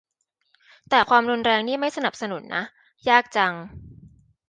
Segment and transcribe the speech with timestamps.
[0.89, 2.63] แต่ความรุนแรงนี่ไม่สนับสนุนนะ
[3.09, 3.53] ยากจัง